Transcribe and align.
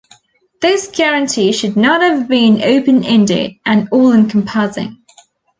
This 0.63 0.87
guarantee 0.87 1.51
should 1.51 1.75
not 1.77 2.01
have 2.01 2.27
been 2.27 2.63
open-ended 2.63 3.51
and 3.67 3.87
all-encompassing. 3.91 4.97